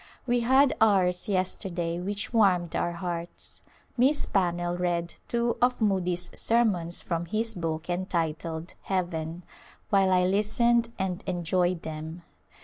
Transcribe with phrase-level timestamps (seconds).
[0.25, 3.61] We had ours yesterday which warmed our hearts.
[3.95, 9.43] Miss Pannell read two of Moody's sermons from his book entitled" Heaven,"
[9.91, 12.23] while I listened and enjoyed them.